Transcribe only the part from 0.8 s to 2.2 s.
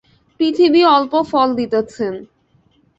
অল্প ফল দিতেছেন।